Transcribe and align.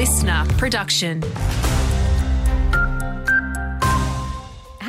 listener 0.00 0.46
production. 0.56 1.20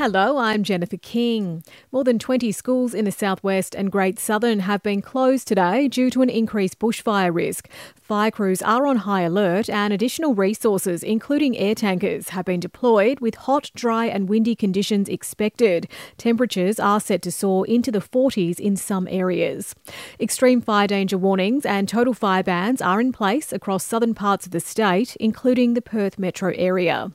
Hello, 0.04 0.40
I'm 0.40 0.64
Jennifer 0.64 0.98
King. 0.98 1.64
More 1.92 2.04
than 2.04 2.18
20 2.18 2.52
schools 2.54 2.96
in 2.96 3.06
the 3.06 3.12
southwest 3.12 3.76
and 3.76 3.92
Great 3.92 4.18
Southern 4.18 4.62
have 4.62 4.82
been 4.82 5.00
closed 5.00 5.48
today 5.48 5.88
due 5.88 6.10
to 6.10 6.24
an 6.24 6.30
increased 6.32 6.80
bushfire 6.80 7.32
risk. 7.32 7.70
Fire 8.02 8.32
crews 8.32 8.64
are 8.64 8.88
on 8.88 8.98
high 8.98 9.22
alert 9.22 9.70
and 9.70 9.94
additional 9.94 10.34
resources, 10.34 11.04
including 11.04 11.56
air 11.56 11.76
tankers, 11.76 12.30
have 12.30 12.46
been 12.46 12.60
deployed 12.60 13.20
with 13.20 13.36
hot, 13.36 13.70
dry, 13.76 14.08
and 14.08 14.28
windy 14.28 14.56
conditions 14.56 15.08
expected. 15.08 15.88
Temperatures 16.18 16.80
are 16.80 17.00
set 17.00 17.22
to 17.22 17.32
soar 17.32 17.64
into 17.68 17.92
the 17.92 18.02
40s 18.02 18.60
in 18.60 18.76
some 18.76 19.08
areas. 19.08 19.76
Extreme 20.20 20.62
fire 20.62 20.88
danger 20.88 21.20
warnings 21.20 21.64
and 21.64 21.88
total 21.88 22.16
fire 22.16 22.42
bans 22.42 22.82
are 22.82 23.00
in 23.00 23.12
place 23.12 23.54
across 23.54 23.86
southern 23.86 24.16
parts 24.16 24.48
of 24.48 24.52
the 24.52 24.60
state, 24.60 25.16
including 25.18 25.76
the 25.76 25.82
Perth 25.82 26.18
metro 26.18 26.54
area. 26.56 27.12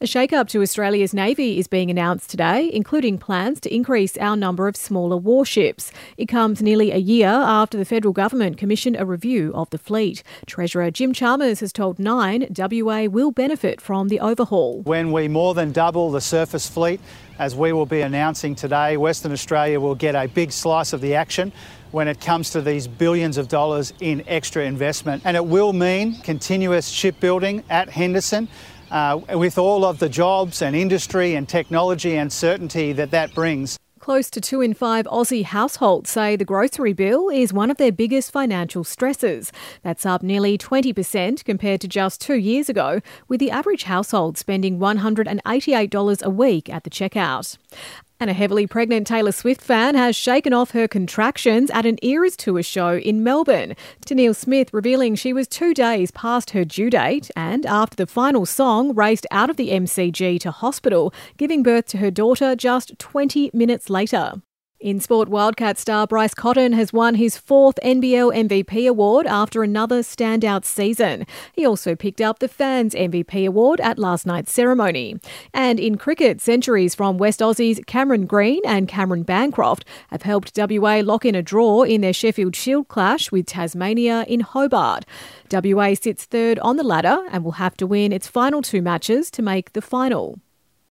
A 0.00 0.06
shake-up 0.06 0.48
to 0.48 0.62
Australia's 0.62 1.12
Navy 1.12 1.58
is 1.58 1.68
being 1.68 1.90
announced 1.90 2.30
today, 2.30 2.70
including 2.72 3.18
plans 3.18 3.60
to 3.60 3.74
increase 3.74 4.16
our 4.16 4.34
number 4.34 4.66
of 4.66 4.76
smaller 4.76 5.16
warships. 5.16 5.92
It 6.16 6.26
comes 6.26 6.62
nearly 6.62 6.90
a 6.90 6.96
year 6.96 7.28
after 7.28 7.76
the 7.76 7.84
federal 7.84 8.14
government 8.14 8.56
commissioned 8.56 8.96
a 8.98 9.04
review 9.04 9.52
of 9.54 9.68
the 9.70 9.78
fleet. 9.78 10.22
Treasurer 10.46 10.90
Jim 10.90 11.12
Chalmers 11.12 11.60
has 11.60 11.72
told 11.72 11.98
Nine 11.98 12.46
WA 12.56 13.04
will 13.04 13.30
benefit 13.30 13.80
from 13.80 14.08
the 14.08 14.20
overhaul. 14.20 14.82
When 14.82 15.12
we 15.12 15.28
more 15.28 15.52
than 15.52 15.70
double 15.72 16.10
the 16.10 16.20
surface 16.20 16.68
fleet, 16.68 17.00
as 17.38 17.54
we 17.54 17.72
will 17.72 17.86
be 17.86 18.00
announcing 18.00 18.54
today, 18.54 18.96
Western 18.96 19.32
Australia 19.32 19.80
will 19.80 19.94
get 19.94 20.14
a 20.14 20.28
big 20.28 20.52
slice 20.52 20.92
of 20.92 21.00
the 21.00 21.14
action 21.14 21.52
when 21.90 22.06
it 22.06 22.20
comes 22.20 22.50
to 22.50 22.60
these 22.60 22.86
billions 22.86 23.36
of 23.36 23.48
dollars 23.48 23.92
in 24.00 24.22
extra 24.26 24.64
investment. 24.64 25.22
And 25.24 25.36
it 25.36 25.44
will 25.44 25.72
mean 25.72 26.20
continuous 26.20 26.88
shipbuilding 26.88 27.64
at 27.68 27.88
Henderson 27.88 28.48
uh, 28.90 29.20
with 29.34 29.58
all 29.58 29.84
of 29.84 29.98
the 29.98 30.08
jobs 30.08 30.62
and 30.62 30.74
industry 30.74 31.34
and 31.34 31.48
technology 31.48 32.16
and 32.16 32.32
certainty 32.32 32.92
that 32.92 33.10
that 33.10 33.34
brings. 33.34 33.78
Close 34.00 34.30
to 34.30 34.40
two 34.40 34.62
in 34.62 34.72
five 34.72 35.04
Aussie 35.06 35.44
households 35.44 36.08
say 36.08 36.34
the 36.34 36.44
grocery 36.44 36.94
bill 36.94 37.28
is 37.28 37.52
one 37.52 37.70
of 37.70 37.76
their 37.76 37.92
biggest 37.92 38.30
financial 38.32 38.82
stresses. 38.82 39.52
That's 39.82 40.06
up 40.06 40.22
nearly 40.22 40.56
20% 40.56 41.44
compared 41.44 41.82
to 41.82 41.88
just 41.88 42.18
two 42.18 42.36
years 42.36 42.70
ago, 42.70 43.02
with 43.28 43.40
the 43.40 43.50
average 43.50 43.82
household 43.82 44.38
spending 44.38 44.78
$188 44.78 46.22
a 46.22 46.30
week 46.30 46.70
at 46.70 46.84
the 46.84 46.90
checkout. 46.90 47.58
And 48.22 48.28
a 48.28 48.34
heavily 48.34 48.66
pregnant 48.66 49.06
Taylor 49.06 49.32
Swift 49.32 49.62
fan 49.62 49.94
has 49.94 50.14
shaken 50.14 50.52
off 50.52 50.72
her 50.72 50.86
contractions 50.86 51.70
at 51.70 51.86
an 51.86 51.96
Eras 52.02 52.36
Tour 52.36 52.62
show 52.62 52.98
in 52.98 53.24
Melbourne. 53.24 53.74
Neil 54.10 54.34
Smith 54.34 54.74
revealing 54.74 55.14
she 55.14 55.32
was 55.32 55.48
two 55.48 55.72
days 55.72 56.10
past 56.10 56.50
her 56.50 56.62
due 56.62 56.90
date 56.90 57.30
and, 57.34 57.64
after 57.64 57.96
the 57.96 58.06
final 58.06 58.44
song, 58.44 58.94
raced 58.94 59.26
out 59.30 59.48
of 59.48 59.56
the 59.56 59.70
MCG 59.70 60.38
to 60.40 60.50
hospital, 60.50 61.14
giving 61.38 61.62
birth 61.62 61.86
to 61.86 61.98
her 61.98 62.10
daughter 62.10 62.54
just 62.54 62.98
20 62.98 63.50
minutes 63.54 63.88
later. 63.88 64.42
In 64.80 64.98
sport, 64.98 65.28
Wildcat 65.28 65.76
star 65.76 66.06
Bryce 66.06 66.32
Cotton 66.32 66.72
has 66.72 66.90
won 66.90 67.16
his 67.16 67.36
fourth 67.36 67.78
NBL 67.84 68.34
MVP 68.34 68.88
award 68.88 69.26
after 69.26 69.62
another 69.62 70.00
standout 70.00 70.64
season. 70.64 71.26
He 71.52 71.66
also 71.66 71.94
picked 71.94 72.22
up 72.22 72.38
the 72.38 72.48
Fans 72.48 72.94
MVP 72.94 73.46
award 73.46 73.82
at 73.82 73.98
last 73.98 74.24
night's 74.24 74.50
ceremony. 74.50 75.16
And 75.52 75.78
in 75.78 75.98
cricket, 75.98 76.40
centuries 76.40 76.94
from 76.94 77.18
West 77.18 77.40
Aussies 77.40 77.84
Cameron 77.84 78.24
Green 78.24 78.62
and 78.64 78.88
Cameron 78.88 79.22
Bancroft 79.22 79.84
have 80.08 80.22
helped 80.22 80.56
WA 80.56 81.02
lock 81.04 81.26
in 81.26 81.34
a 81.34 81.42
draw 81.42 81.82
in 81.82 82.00
their 82.00 82.14
Sheffield 82.14 82.56
Shield 82.56 82.88
clash 82.88 83.30
with 83.30 83.44
Tasmania 83.44 84.24
in 84.28 84.40
Hobart. 84.40 85.04
WA 85.52 85.92
sits 85.92 86.24
third 86.24 86.58
on 86.60 86.78
the 86.78 86.82
ladder 86.82 87.18
and 87.30 87.44
will 87.44 87.60
have 87.60 87.76
to 87.76 87.86
win 87.86 88.14
its 88.14 88.28
final 88.28 88.62
two 88.62 88.80
matches 88.80 89.30
to 89.32 89.42
make 89.42 89.74
the 89.74 89.82
final. 89.82 90.38